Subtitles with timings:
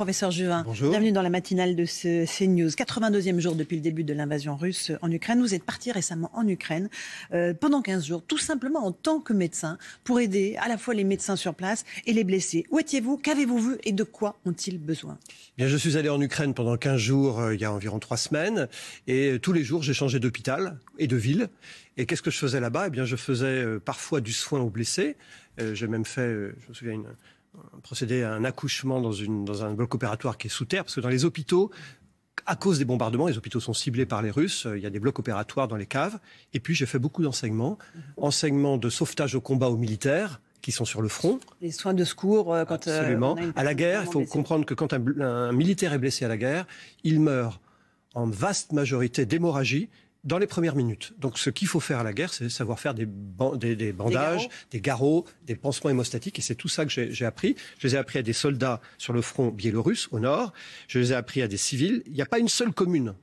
[0.00, 0.88] Professeur Juvin, Bonjour.
[0.88, 2.70] bienvenue dans la matinale de CNews.
[2.70, 5.42] 82e jour depuis le début de l'invasion russe en Ukraine.
[5.42, 6.88] Vous êtes parti récemment en Ukraine
[7.34, 10.94] euh, pendant 15 jours, tout simplement en tant que médecin, pour aider à la fois
[10.94, 12.64] les médecins sur place et les blessés.
[12.70, 13.18] Où étiez-vous?
[13.18, 15.18] Qu'avez-vous vu Et de quoi ont-ils besoin?
[15.58, 18.16] Bien, je suis allé en Ukraine pendant 15 jours, euh, il y a environ 3
[18.16, 18.68] semaines,
[19.06, 21.50] et euh, tous les jours, j'ai changé d'hôpital et de ville.
[21.98, 22.84] Et qu'est-ce que je faisais là-bas?
[22.86, 25.16] Eh bien, je faisais euh, parfois du soin aux blessés.
[25.74, 27.04] J'ai même fait, je me souviens, une,
[27.54, 30.84] un procédé à un accouchement dans, une, dans un bloc opératoire qui est sous terre,
[30.84, 31.70] parce que dans les hôpitaux,
[32.46, 34.90] à cause des bombardements, les hôpitaux sont ciblés par les Russes, euh, il y a
[34.90, 36.18] des blocs opératoires dans les caves.
[36.52, 37.78] Et puis, j'ai fait beaucoup d'enseignements,
[38.16, 42.04] enseignements de sauvetage au combat aux militaires qui sont sur le front, Les soins de
[42.04, 43.34] secours euh, quand euh, Absolument.
[43.56, 46.36] à la guerre, il faut comprendre que quand un, un militaire est blessé à la
[46.36, 46.66] guerre,
[47.02, 47.60] il meurt
[48.14, 49.88] en vaste majorité d'hémorragie
[50.24, 51.12] dans les premières minutes.
[51.18, 53.92] Donc ce qu'il faut faire à la guerre, c'est savoir faire des, ban- des- des
[53.92, 54.52] bandages, garrots.
[54.70, 57.56] des garrots, des pansements hémostatiques, et c'est tout ça que j'ai appris.
[57.78, 60.52] Je les ai appris à des soldats sur le front biélorusse, au nord.
[60.88, 62.02] Je les ai appris à des civils.
[62.06, 63.14] Il n'y a pas une seule commune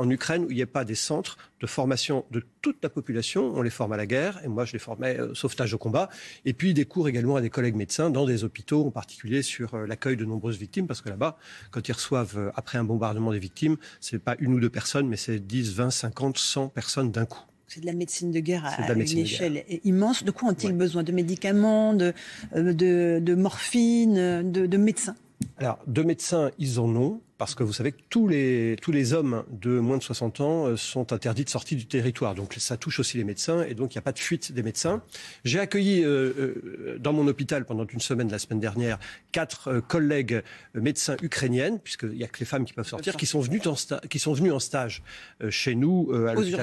[0.00, 3.52] en Ukraine où il n'y a pas des centres de formation de toute la population.
[3.54, 6.08] On les forme à la guerre, et moi je les formais au sauvetage au combat.
[6.46, 9.74] Et puis des cours également à des collègues médecins dans des hôpitaux, en particulier sur
[9.74, 11.36] euh, l'accueil de nombreuses victimes, parce que là-bas,
[11.70, 15.06] quand ils reçoivent, euh, après un bombardement des victimes, c'est pas une ou deux personnes,
[15.06, 17.40] mais c'est 10, 20, 50, 100 personnes d'un coup.
[17.68, 20.24] C'est de la médecine de guerre à, de une de échelle immense.
[20.24, 20.72] De quoi ont-ils Ouais.
[20.72, 21.02] besoin?
[21.04, 22.14] De médicaments, de,
[22.56, 25.14] euh, de, de morphine, de, de médecins?
[25.58, 29.14] Alors, de médecins, ils en ont, parce que vous savez que tous les, tous les
[29.14, 32.34] hommes de moins de 60 ans euh, sont interdits de sortie du territoire.
[32.34, 34.62] Donc, ça touche aussi les médecins, et donc il n'y a pas de fuite des
[34.62, 35.02] médecins.
[35.44, 38.98] J'ai accueilli euh, euh, dans mon hôpital pendant une semaine la semaine dernière
[39.32, 40.42] quatre euh, collègues
[40.74, 43.72] médecins ukrainiennes, puisqu'il n'y a que les femmes qui peuvent sortir, qui sont venues en,
[43.74, 45.02] sta- qui sont venues en stage
[45.42, 46.60] euh, chez nous euh, à l'hôpital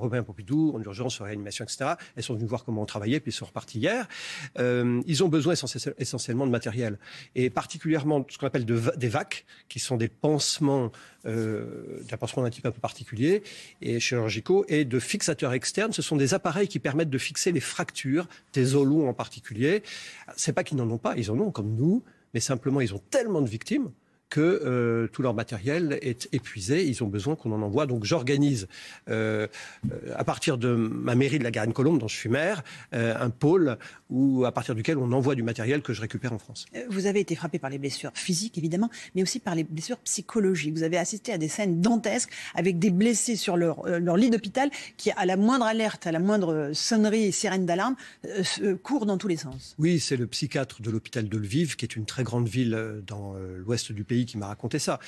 [0.00, 1.92] Robert Pompidou, en urgence, en réanimation, etc.
[2.16, 4.08] Elles sont venues voir comment on travaillait, puis ils sont reparties hier.
[4.58, 6.98] Euh, ils ont besoin essentiel- essentiellement de matériel
[7.36, 10.90] et particulièrement ce qu'on appelle de des VAC, qui sont des pansements,
[11.26, 13.42] euh, d'un pansement d'un type un peu particulier
[13.82, 15.92] et chirurgicaux, et de fixateurs externes.
[15.92, 19.82] Ce sont des appareils qui permettent de fixer les fractures des os longs en particulier.
[20.36, 22.02] C'est pas qu'ils n'en ont pas, ils en ont comme nous,
[22.34, 23.90] mais simplement ils ont tellement de victimes
[24.30, 27.86] que euh, tout leur matériel est épuisé, ils ont besoin qu'on en envoie.
[27.86, 28.68] Donc j'organise,
[29.08, 29.46] euh,
[29.90, 32.62] euh, à partir de ma mairie de la Garenne-Colombe, dont je suis maire,
[32.94, 33.78] euh, un pôle
[34.10, 36.66] où, à partir duquel on envoie du matériel que je récupère en France.
[36.90, 40.74] Vous avez été frappé par les blessures physiques, évidemment, mais aussi par les blessures psychologiques.
[40.74, 44.70] Vous avez assisté à des scènes dantesques avec des blessés sur leur, leur lit d'hôpital
[44.96, 47.96] qui, à la moindre alerte, à la moindre sonnerie et sirène d'alarme,
[48.82, 49.74] courent dans tous les sens.
[49.78, 53.34] Oui, c'est le psychiatre de l'hôpital de Lviv, qui est une très grande ville dans
[53.34, 54.98] l'ouest du pays, qui m'a raconté ça.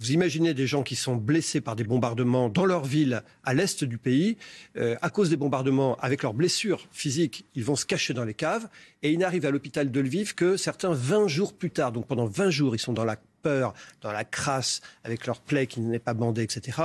[0.00, 3.84] Vous imaginez des gens qui sont blessés par des bombardements dans leur ville, à l'est
[3.84, 4.36] du pays,
[4.76, 8.34] euh, à cause des bombardements, avec leurs blessures physiques, ils vont se cacher dans les
[8.34, 8.68] caves,
[9.02, 11.92] et ils n'arrivent à l'hôpital de Lviv que certains 20 jours plus tard.
[11.92, 15.66] Donc pendant 20 jours, ils sont dans la peur, dans la crasse, avec leur plaie
[15.66, 16.78] qui n'est pas bandée, etc.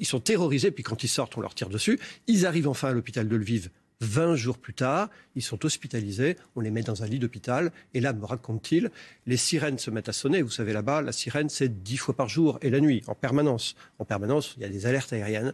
[0.00, 2.00] Ils sont terrorisés, puis quand ils sortent, on leur tire dessus.
[2.26, 3.70] Ils arrivent enfin à l'hôpital de Lviv
[4.00, 8.00] 20 jours plus tard, ils sont hospitalisés, on les met dans un lit d'hôpital, et
[8.00, 8.90] là, me raconte-t-il,
[9.26, 10.42] les sirènes se mettent à sonner.
[10.42, 13.76] Vous savez, là-bas, la sirène, c'est 10 fois par jour, et la nuit, en permanence.
[13.98, 15.52] En permanence, il y a des alertes aériennes.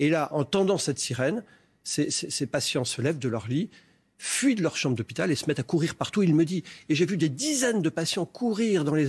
[0.00, 1.44] Et là, entendant cette sirène,
[1.84, 3.70] ces- ces patients se lèvent de leur lit,
[4.18, 6.22] fuient de leur chambre d'hôpital et se mettent à courir partout.
[6.22, 9.06] Il me dit, et j'ai vu des dizaines de patients courir dans les,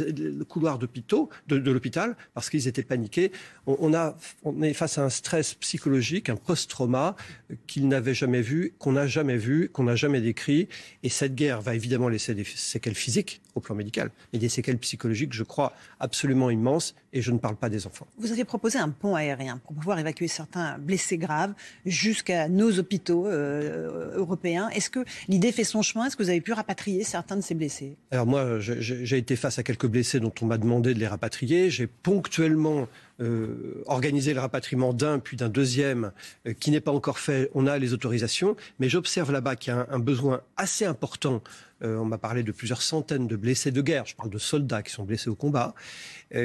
[0.48, 3.32] couloirs d'hôpitaux, de, l'hôpital parce qu'ils étaient paniqués.
[3.66, 7.16] On est face à un stress psychologique, un post-trauma
[7.52, 10.68] euh, qu'ils n'avaient jamais vu, qu'on n'a jamais vu, qu'on n'a jamais décrit.
[11.04, 14.78] Et cette guerre va évidemment laisser des séquelles physiques au plan médical, mais des séquelles
[14.78, 16.96] psychologiques, je crois, absolument immenses.
[17.14, 18.06] Et je ne parle pas des enfants.
[18.18, 21.54] Vous avez proposé un pont aérien pour pouvoir évacuer certains blessés graves
[21.86, 24.68] jusqu'à nos hôpitaux euh, européens.
[24.70, 24.90] Est-ce
[25.28, 27.98] l'idée fait son chemin Est-ce que vous avez pu rapatrier certains de ces blessés?
[28.12, 31.70] Alors moi, j'ai été face à quelques blessés dont on m'a demandé de les rapatrier.
[31.70, 32.88] J'ai ponctuellement
[33.22, 36.12] euh, organiser le rapatriement d'un puis d'un deuxième
[36.46, 37.50] euh, qui n'est pas encore fait.
[37.54, 41.42] On a les autorisations, mais j'observe là-bas qu'il y a un, besoin assez important.
[41.82, 44.06] Euh, on m'a parlé de plusieurs centaines de blessés de guerre.
[44.06, 45.76] Je parle de soldats qui sont blessés au combat,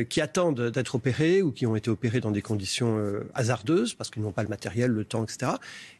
[0.08, 3.02] qui attendent d'être opérés ou qui ont été opérés dans des conditions
[3.34, 5.52] hasardeuses parce qu'ils n'ont pas le matériel, le temps, etc.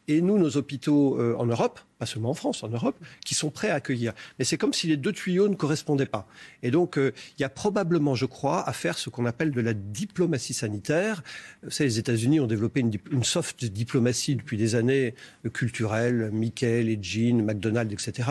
[0.07, 2.95] Et nous, nos hôpitaux en Europe, pas seulement en France, en Europe,
[3.25, 4.13] qui sont prêts à accueillir.
[4.37, 6.27] Mais c'est comme si les deux tuyaux ne correspondaient pas.
[6.61, 9.73] Et donc, il y a probablement, je crois, à faire ce qu'on appelle de la
[9.73, 11.23] diplomatie sanitaire.
[11.63, 15.13] Vous les États-Unis ont développé une, soft diplomatie depuis des années
[15.53, 18.29] culturelle, Mickey, les jeans, McDonald's, etc.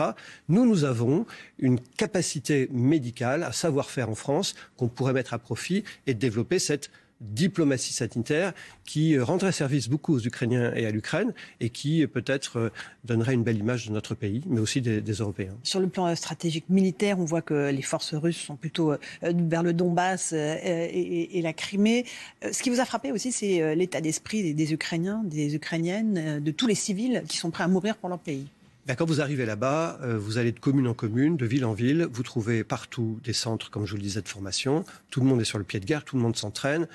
[0.49, 1.25] Nous, nous avons
[1.59, 6.89] une capacité médicale, à savoir-faire en France, qu'on pourrait mettre à profit et développer cette
[7.21, 8.53] diplomatie sanitaire
[8.83, 12.69] qui euh, rendrait service beaucoup aux Ukrainiens et à l'Ukraine et qui euh, peut-être euh,
[13.05, 15.55] donnerait une belle image de notre pays, mais aussi des, Européens.
[15.63, 19.73] Sur le plan stratégique militaire, on voit que les forces russes sont plutôt vers le
[19.73, 22.05] Donbass et, la Crimée.
[22.49, 26.65] Ce qui vous a frappé aussi, c'est l'état d'esprit des, Ukrainiens, des Ukrainiennes, de tous
[26.65, 28.47] les civils qui sont prêts à mourir pour leur pays.
[28.87, 32.07] Ben, quand vous arrivez là-bas, vous allez de commune en commune, de ville en ville,
[32.11, 34.85] vous trouvez partout des centres, comme je vous le disais, de formation.
[35.09, 36.87] Tout le monde est sur le pied de guerre, tout le monde s'entraîne.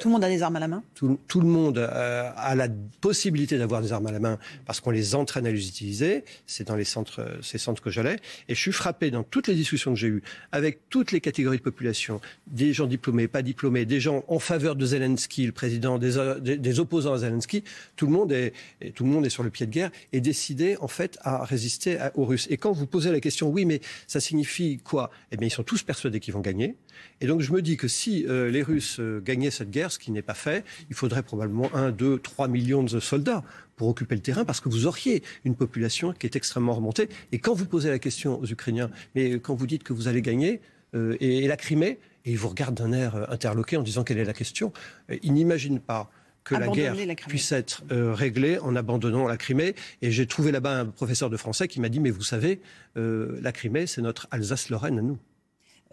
[0.00, 2.68] Tout le monde a des armes à la main tout, le monde euh, a la
[3.00, 6.24] possibilité d'avoir des armes à la main parce qu'on les entraîne à les utiliser.
[6.46, 8.16] C'est dans les centres, ces centres que j'allais.
[8.48, 11.58] Et je suis frappé dans toutes les discussions que j'ai eues avec toutes les catégories
[11.58, 15.98] de population, des gens diplômés, pas diplômés, des gens en faveur de Zelensky, le président,
[15.98, 17.62] des, euh, des, opposants à Zelensky.
[17.96, 18.52] Tout le monde est,
[18.94, 21.98] tout le monde est sur le pied de guerre et décidé en fait à résister
[22.14, 22.46] aux Russes.
[22.50, 25.10] Et quand vous posez la question, oui, mais ça signifie quoi?
[25.30, 26.76] Eh bien, ils sont tous persuadés qu'ils vont gagner.
[27.20, 30.22] Et donc je me dis que si les Russes gagnaient cette guerre ce qui n'est
[30.22, 30.64] pas fait.
[30.90, 33.42] Il faudrait probablement 1, 2, 3 millions de soldats
[33.76, 37.08] pour occuper le terrain parce que vous auriez une population qui est extrêmement remontée.
[37.32, 40.22] Et quand vous posez la question aux Ukrainiens, mais quand vous dites que vous allez
[40.22, 40.60] gagner,
[40.94, 44.18] euh, et, la Crimée, et ils vous regardent d'un air euh, interloqué en disant quelle
[44.18, 44.72] est la question,
[45.10, 46.10] euh, ils n'imaginent pas
[46.44, 46.94] que la guerre
[47.26, 49.74] puisse être réglée en abandonnant la Crimée.
[50.02, 52.60] Et j'ai trouvé là-bas un professeur de français qui m'a dit, mais vous savez,
[52.96, 55.16] la Crimée, c'est notre Alsace-Lorraine à nous.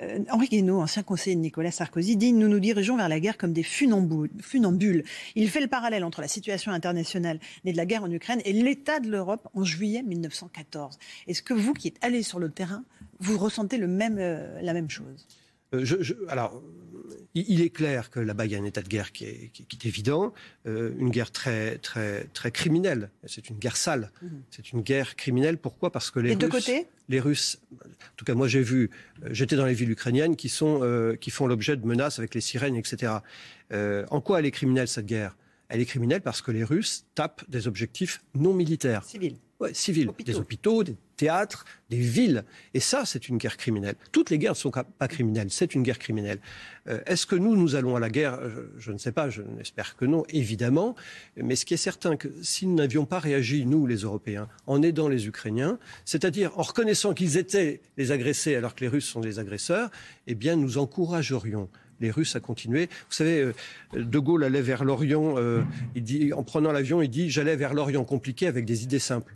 [0.01, 3.37] Euh, Henri Guénaud, ancien conseiller de Nicolas Sarkozy, dit Nous nous dirigeons vers la guerre
[3.37, 5.03] comme des funambules.
[5.35, 8.53] Il fait le parallèle entre la situation internationale née de la guerre en Ukraine et
[8.53, 10.97] l'état de l'Europe en juillet 1914.
[11.27, 12.83] Est-ce que vous, qui êtes allé sur le terrain,
[13.19, 15.27] vous ressentez le même, euh, la même chose?
[15.73, 15.85] Euh,
[16.27, 16.61] alors,
[17.33, 20.33] il est clair que là-bas, il y a un état de guerre qui est, évident,
[20.67, 23.09] euh, une guerre très, très, très criminelle.
[23.25, 24.11] C'est une guerre sale.
[24.21, 24.41] Mhm.
[24.49, 25.57] C'est une guerre criminelle.
[25.57, 25.91] Pourquoi?
[25.91, 28.89] Parce que les Russes, côtés les Russes, en tout cas, moi j'ai vu,
[29.23, 30.81] euh, j'étais dans les villes ukrainiennes qui sont,
[31.19, 33.13] qui font l'objet de menaces avec les sirènes, etc.
[33.71, 35.37] en quoi elle est criminelle cette guerre?
[35.69, 39.05] Elle est criminelle parce que les Russes tapent des objectifs non militaires.
[39.05, 39.37] Civils.
[39.61, 40.11] Ouais, civils.
[40.25, 40.97] Des hôpitaux, des
[41.89, 42.43] des villes.
[42.73, 43.95] Et ça, c'est une guerre criminelle.
[44.11, 46.39] Toutes les guerres ne sont pas criminelles, c'est une guerre criminelle.
[46.87, 48.39] Euh, est-ce que nous, nous allons à la guerre?
[48.77, 50.95] Je, ne sais pas, je n'espère que non, évidemment.
[51.37, 54.81] Mais ce qui est certain, que si nous n'avions pas réagi, nous, les Européens, en
[54.81, 59.21] aidant les Ukrainiens, c'est-à-dire en reconnaissant qu'ils étaient les agressés alors que les Russes sont
[59.21, 59.91] les agresseurs,
[60.27, 61.69] eh bien, nous encouragerions
[61.99, 62.87] les Russes à continuer.
[63.09, 63.53] Vous savez, euh,
[63.93, 65.61] De Gaulle allait vers l'Orient, euh,
[65.95, 69.35] il dit, en prenant l'avion, il dit J'allais vers l'Orient compliqué avec des idées simples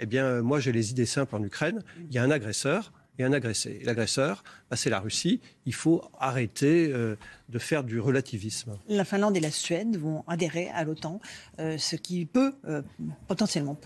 [0.00, 1.82] eh bien, euh, moi, j'ai les idées simples en Ukraine.
[2.08, 3.80] Il y a un agresseur et un agressé.
[3.84, 5.40] L'agresseur, bah, c'est la Russie.
[5.66, 7.16] Il faut arrêter euh,
[7.50, 8.78] de faire du relativisme.
[8.88, 11.20] La Finlande et la Suède vont adhérer à l'OTAN,
[11.58, 12.54] euh, ce qui peut
[13.28, 13.76] potentiellement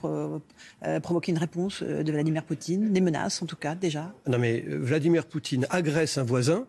[1.02, 4.14] provoquer une réponse de Vladimir Poutine, des menaces en tout cas déjà.
[4.26, 6.66] Non mais Vladimir Poutine agresse un voisin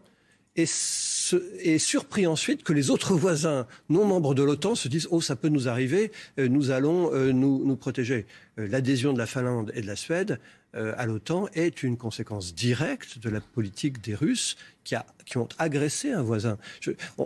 [0.56, 5.22] et, est surpris ensuite que les autres voisins non membres de l'OTAN se disent oh
[5.22, 8.26] ça peut nous arriver, nous allons nous, nous protéger.
[8.60, 10.40] Euh, l'adhésion de la Finlande et de la Suède
[10.76, 15.38] euh, à l'OTAN est une conséquence directe de la politique des Russes qui, a, qui
[15.38, 16.58] ont agressé un voisin.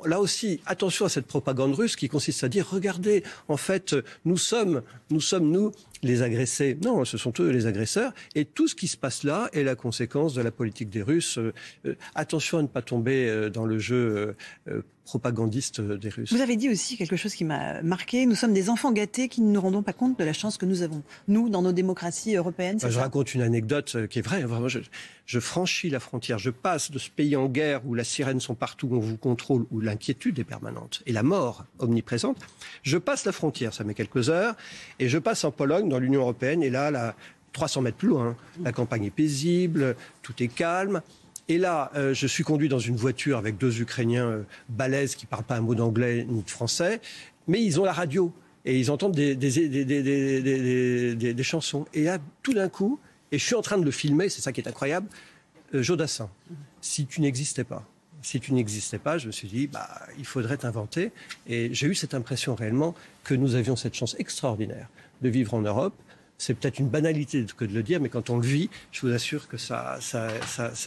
[0.05, 3.95] là aussi, attention à cette propagande russe qui consiste à dire regardez, en fait,
[4.25, 4.81] nous sommes,
[5.11, 6.77] nous sommes nous les agressés.
[6.83, 8.13] Non, ce sont eux les agresseurs.
[8.33, 11.37] Et tout ce qui se passe là est la conséquence de la politique des Russes.
[11.37, 11.53] Euh,
[12.15, 14.35] attention à ne pas tomber dans le jeu
[15.09, 16.31] propagandiste des Russes.
[16.31, 18.27] Vous avez dit aussi quelque chose qui m'a marqué.
[18.27, 20.67] Nous sommes des enfants gâtés qui ne nous rendons pas compte de la chance que
[20.67, 22.77] nous avons, nous, dans nos démocraties européennes.
[22.79, 24.43] Bah, je raconte une anecdote euh, qui est vraie.
[24.43, 24.79] Vraiment, je,
[25.37, 26.39] franchis la frontière.
[26.39, 29.17] Je passe de ce pays en guerre où la sirène sont partout, où on vous
[29.17, 32.39] contrôle, où l'inquiétude est permanente et la mort omniprésente.
[32.81, 34.55] Je passe la frontière, ça met quelques heures,
[34.97, 37.15] et je passe en Pologne, dans l'Union européenne, et là, là
[37.53, 41.01] 300 mètres plus loin, la campagne est paisible, tout est calme.
[41.47, 45.25] Et là, euh, je suis conduit dans une voiture avec deux Ukrainiens euh, balèzes qui
[45.25, 47.01] ne parlent pas un mot d'anglais ni de français,
[47.47, 48.31] mais ils ont la radio
[48.65, 51.85] et ils entendent des, des, chansons.
[51.93, 52.99] Et là, tout d'un coup,
[53.31, 55.07] et je suis en train de le filmer, c'est ça qui est incroyable,
[55.73, 56.29] euh, Jodassin,
[56.81, 57.85] si tu n'existais pas.
[58.21, 61.11] si tu n'existais pas, je me suis dit, bah, il faudrait t'inventer.
[61.47, 62.93] Et j'ai eu cette impression réellement
[63.23, 64.89] que nous avions cette chance extraordinaire
[65.21, 65.93] de vivre en Europe,
[66.39, 69.13] c'est peut-être une banalité que de le dire, mais quand on le vit, je vous
[69.13, 70.29] assure que ça, ça,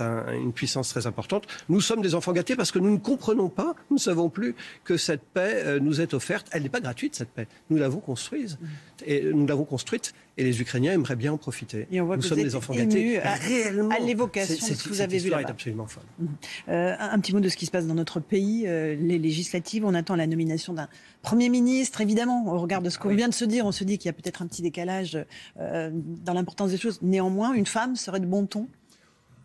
[0.00, 1.46] a une puissance très importante.
[1.68, 4.56] Nous sommes des enfants gâtés parce que nous ne comprenons pas, nous ne savons plus
[4.82, 6.48] que cette paix euh, nous est offerte.
[6.52, 7.46] Elle n'est pas gratuite, cette paix.
[7.68, 8.58] Nous l'avons construite.
[9.04, 11.86] Et nous l'avons construite et les Ukrainiens aimeraient bien en profiter.
[11.90, 13.20] Et on voit nous que sommes des enfants gâtés.
[13.20, 16.04] À, réellement, à l'évocation de ce que vous avez vu est absolument folle.
[16.18, 16.28] Mhm.
[16.68, 18.64] Euh, un, petit mot de ce qui se passe dans notre pays.
[18.66, 20.88] Euh, les législatives, on attend la nomination d'un
[21.20, 22.52] Premier ministre, évidemment.
[22.52, 24.10] Au regard de ce qu'on ah vient de se dire, on se dit qu'il y
[24.10, 25.18] a peut-être un petit décalage
[25.60, 26.98] euh, dans l'importance des choses.
[27.02, 28.68] Néanmoins, une femme serait de bon ton?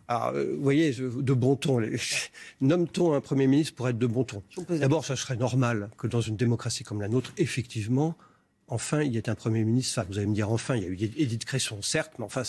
[0.08, 1.82] Alors, vous voyez, de bon ton.
[2.62, 4.42] Nomme-t-on un Premier ministre pour être de bon ton?
[4.70, 8.16] D'abord, ça serait normal que dans une démocratie comme la nôtre, effectivement,
[8.68, 10.00] enfin, il y ait un Premier ministre.
[10.00, 12.44] Enfin, vous allez me dire enfin, il y a eu Édith Cresson, certes, mais enfin,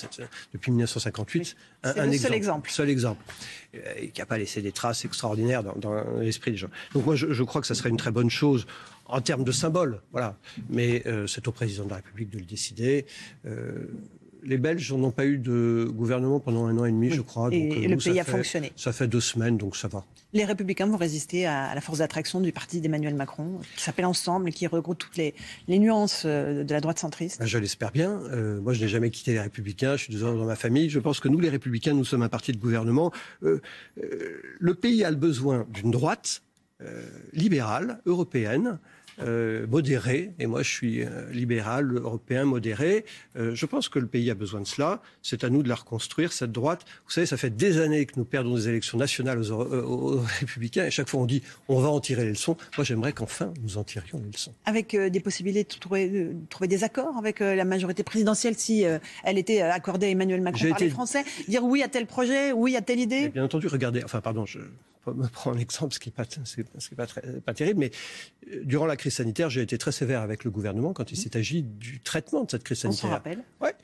[0.52, 2.70] depuis 1958, un, un exemple, seul exemple.
[2.70, 3.22] Seul exemple.
[3.74, 6.70] Euh, qui n'a pas laissé des traces extraordinaires dans, l'esprit des gens.
[6.94, 8.66] Donc moi, je, crois que ça serait une très bonne chose
[9.04, 10.36] en termes de symbole, voilà.
[10.70, 13.06] Mais euh, c'est au président de la République de le décider.
[13.46, 13.86] Euh,
[14.42, 17.48] les Belges n'ont pas eu de gouvernement pendant un an et demi, je crois.
[17.52, 18.72] et le pays a fonctionné.
[18.76, 20.04] Ça fait deux semaines, donc ça va.
[20.34, 24.50] Les Républicains vont résister à, la force d'attraction du parti d'Emmanuel Macron, qui s'appelle Ensemble
[24.50, 25.34] et qui regroupe toutes les,
[25.68, 27.40] nuances euh, de la droite centriste.
[27.40, 28.20] Ben, je l'espère bien.
[28.30, 29.96] Euh, moi, je n'ai jamais quitté les Républicains.
[29.96, 30.90] Je suis ans dans ma famille.
[30.90, 33.10] Je pense que nous, les Républicains, nous sommes un parti de gouvernement.
[33.42, 33.60] Euh,
[33.96, 36.42] le pays a le besoin d'une droite
[37.32, 38.78] libérale, européenne,
[39.20, 43.04] euh, modéré, et moi je suis euh, libéral, européen, modéré.
[43.36, 45.02] Euh, je pense que le pays a besoin de cela.
[45.22, 46.84] C'est à nous de la reconstruire, cette droite.
[47.06, 50.90] Vous savez, ça fait des années que nous perdons des élections nationales aux, républicains, et
[50.90, 52.56] chaque fois on dit on va en tirer les leçons.
[52.76, 54.54] Moi j'aimerais qu'enfin nous en tirions les leçons.
[54.66, 58.84] Avec des possibilités de trouver, trouver, des accords avec la majorité présidentielle si
[59.24, 61.24] elle était accordée à Emmanuel Macron par les Français?
[61.48, 63.28] Dire oui à tel projet, oui à telle idée?
[63.28, 64.60] Bien entendu, regardez, enfin pardon, je
[65.32, 66.24] prends un exemple, ce qui n'est pas,
[66.96, 67.06] pas,
[67.44, 67.90] pas, terrible, mais
[68.52, 71.36] euh, durant la crise sanitaire, j'ai été très sévère avec le gouvernement quand il s'est
[71.36, 73.04] agi du traitement de cette crise sanitaire.
[73.04, 73.74] On s'en rappelle Ouais.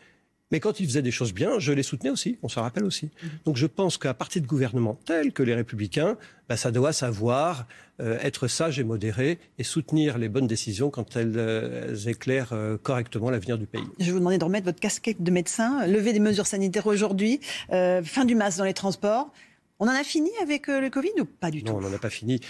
[0.50, 3.06] Mais quand il faisait des choses bien, je les soutenais aussi, on s'en rappelle aussi.
[3.06, 3.30] Mhm.
[3.46, 6.16] Donc je pense qu'à partir de gouvernements tels que les Républicains,
[6.48, 7.66] bah, ça doit savoir
[8.00, 13.30] euh, être sage et modéré et soutenir les bonnes décisions quand elles, euh, éclairent correctement
[13.30, 13.82] l'avenir du pays.
[13.98, 17.40] Je vais vous demander de remettre votre casquette de médecin, lever des mesures sanitaires aujourd'hui,
[17.70, 19.32] fin du masque dans les transports.
[19.80, 21.72] On en a fini avec euh, le Covid ou pas du tout?
[21.72, 22.40] Non, on n'en a pas fini.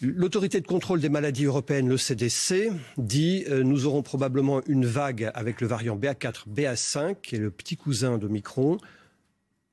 [0.00, 5.30] L'autorité de contrôle des maladies européennes, le CDC, dit euh, nous aurons probablement une vague
[5.34, 8.78] avec le variant BA4, BA5, qui est le petit cousin d'Omicron.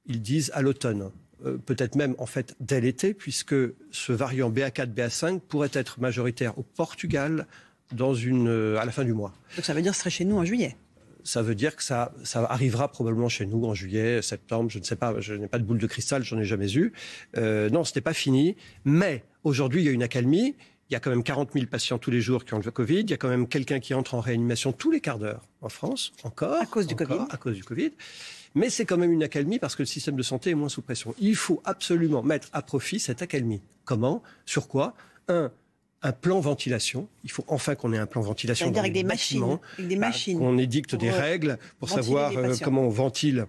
[0.05, 1.11] Ils disent à l'automne.
[1.45, 3.55] Euh, peut-être même en fait dès l'été, puisque
[3.91, 7.47] ce variant BA4, BA5 pourrait être majoritaire au Portugal
[7.93, 9.33] dans une, à la fin du mois.
[9.55, 10.75] Donc ça veut dire que ce serait chez nous en juillet
[11.23, 14.83] ça veut dire que ça, ça arrivera probablement chez nous en juillet, septembre, je ne
[14.83, 16.93] sais pas, je n'ai pas de boule de cristal, j'en ai jamais eu.
[17.37, 20.55] Euh, non, ce n'est pas fini, mais aujourd'hui, il y a une accalmie.
[20.89, 23.01] Il y a quand même 40 000 patients tous les jours qui ont le Covid.
[23.01, 25.69] Il y a quand même quelqu'un qui entre en réanimation tous les quarts d'heure en
[25.69, 26.59] France, encore.
[26.59, 27.19] À cause du Covid.
[27.29, 27.91] À cause du Covid.
[28.55, 30.81] Mais c'est quand même une accalmie parce que le système de santé est moins sous
[30.81, 31.13] pression.
[31.19, 33.61] Il faut absolument mettre à profit cette accalmie.
[33.85, 34.23] Comment?
[34.45, 34.95] Sur quoi?
[35.27, 35.51] Un,
[36.01, 37.07] un plan ventilation.
[37.23, 38.69] Il faut enfin qu'on ait un plan ventilation.
[38.71, 39.43] Dans avec des machines.
[39.77, 40.39] Avec des bah, machines.
[40.39, 43.45] qu'on édicte des règles pour savoir euh, comment on ventile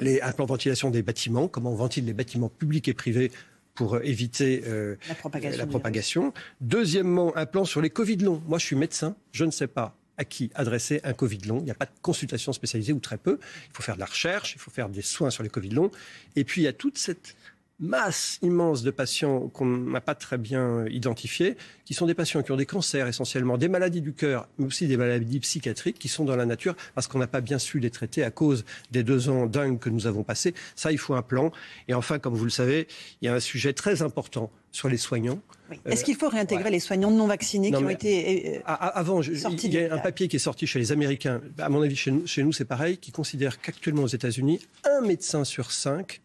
[0.00, 3.30] les, un plan ventilation des bâtiments, comment on ventile les bâtiments publics et privés
[3.74, 5.58] pour euh, éviter euh, la propagation.
[5.58, 6.34] La propagation.
[6.60, 8.42] Deuxièmement, un plan sur les Covid longs.
[8.46, 11.58] Moi, je suis médecin, je ne sais pas à qui adresser un Covid long.
[11.58, 13.38] Il n'y a pas de consultation spécialisée ou très peu.
[13.68, 15.90] Il faut faire de la recherche, il faut faire des soins sur les Covid longs.
[16.36, 17.36] Et puis, il y a toute cette
[17.78, 22.52] masse immense de patients qu'on n'a pas très bien identifiés, qui sont des patients qui
[22.52, 26.24] ont des cancers essentiellement, des maladies du cœur, mais aussi des maladies psychiatriques qui sont
[26.24, 29.28] dans la nature parce qu'on n'a pas bien su les traiter à cause des deux
[29.28, 30.54] ans dingues que nous avons passés.
[30.74, 31.52] Ça, il faut un plan.
[31.88, 32.88] Et enfin, comme vous le savez,
[33.20, 35.40] il y a un sujet très important sur les soignants.
[35.84, 39.78] Est-ce qu'il faut réintégrer les soignants non vaccinés qui ont été euh, avant Il y
[39.78, 41.40] a un papier qui est sorti chez les Américains.
[41.58, 45.00] À mon avis, chez nous, chez nous c'est pareil, qui considère qu'actuellement aux États-Unis, un
[45.00, 46.20] médecin sur cinq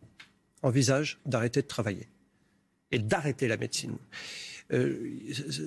[0.63, 2.07] envisage d'arrêter de travailler
[2.91, 3.95] et d'arrêter la médecine.
[4.73, 5.11] Euh,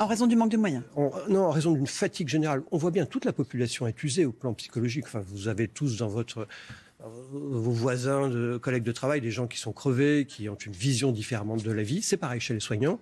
[0.00, 0.84] en raison du manque de moyens
[1.28, 2.62] Non, en raison d'une fatigue générale.
[2.70, 5.04] On voit bien toute la population est usée au plan psychologique.
[5.06, 6.46] Enfin, vous avez tous dans votre
[7.06, 11.12] vos voisins, de, collègues de travail, des gens qui sont crevés, qui ont une vision
[11.12, 12.02] différente de la vie.
[12.02, 12.98] C'est pareil chez les soignants.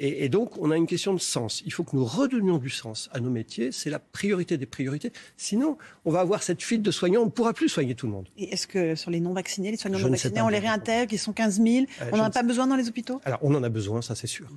[0.00, 1.62] Et, donc, on a une question de sens.
[1.66, 3.72] Il faut que nous redonnions du sens à nos métiers.
[3.72, 5.12] C'est la priorité des priorités.
[5.36, 7.22] Sinon, on va avoir cette fuite de soignants.
[7.22, 8.28] On ne pourra plus soigner tout le monde.
[8.36, 11.60] Et est-ce que sur les non-vaccinés, les soignants non-vaccinés, on les réintègre Ils sont 15
[11.60, 11.86] 000.
[12.12, 13.20] on n'en a pas besoin dans les hôpitaux?
[13.24, 14.48] Alors, on en a besoin, ça c'est sûr.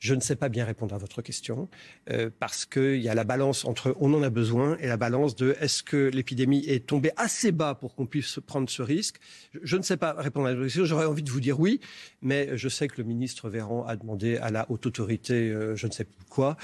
[0.00, 1.68] Je ne sais pas bien répondre à votre question
[2.10, 5.36] euh, parce qu'il y a la balance entre on en a besoin et la balance
[5.36, 9.16] de est-ce que l'épidémie est tombée assez bas pour qu'on puisse prendre ce risque.
[9.62, 10.86] Je, ne sais pas répondre à votre question.
[10.86, 11.80] J'aurais envie de vous dire oui,
[12.22, 15.86] mais je sais que le ministre Véran a demandé à la haute autorité, euh, je
[15.86, 16.56] ne sais plus quoi,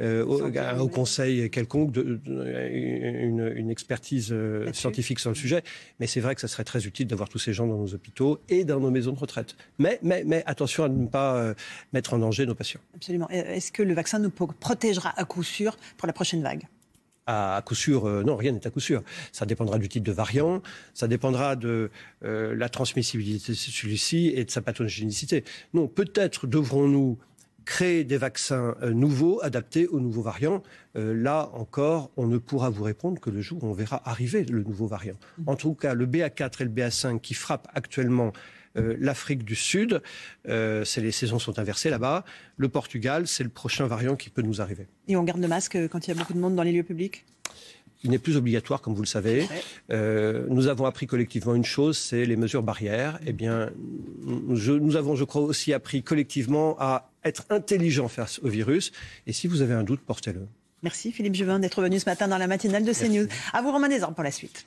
[0.00, 4.32] euh, au, conseil quelconque, de, une, une, expertise
[4.72, 5.64] scientifique sur le sujet.
[5.98, 8.40] Mais c'est vrai que ça serait très utile d'avoir tous ces gens dans nos hôpitaux
[8.48, 9.56] et dans nos maisons de retraite.
[9.80, 11.54] Mais, mais, mais attention à ne pas
[11.92, 12.80] mettre en danger nos patients.
[12.94, 13.28] Absolument.
[13.28, 16.64] Est-ce que le vaccin nous protégera à coup sûr pour la prochaine vague?
[17.26, 19.02] À, coup sûr, euh, non, rien n'est à coup sûr.
[19.32, 21.90] Ça dépendra du type de variant, ça dépendra de
[22.22, 25.42] euh, la transmissibilité de celui-ci et de sa pathogénicité.
[25.72, 27.18] Non, peut-être devrons-nous
[27.64, 30.62] créer des vaccins euh, nouveaux, adaptés aux nouveaux variants.
[30.94, 34.62] là encore, on ne pourra vous répondre que le jour où on verra arriver le
[34.62, 35.16] nouveau variant.
[35.38, 35.42] Mmh.
[35.46, 38.34] En tout cas, le BA4 et le BA5 qui frappent actuellement
[38.76, 40.02] euh, l'Afrique du Sud,
[40.48, 42.24] euh, les saisons sont inversées là-bas.
[42.56, 44.86] Le Portugal, c'est le prochain variant qui peut nous arriver.
[45.08, 46.82] Et on garde le masque quand il y a beaucoup de monde dans les lieux
[46.82, 47.24] publics?
[48.02, 49.48] Il n'est plus obligatoire, comme vous le savez.
[49.90, 53.18] Euh, nous avons appris collectivement une chose, c'est les mesures barrières.
[53.24, 53.70] Eh bien,
[54.22, 58.92] nous avons, je crois, aussi appris collectivement à être intelligents face au virus.
[59.26, 60.46] Et si vous avez un doute, portez-le.
[60.82, 63.26] Merci Philippe Juvin d'être venu ce matin dans la matinale de CNews.
[63.54, 64.66] À vous Romain Desarmes pour la suite.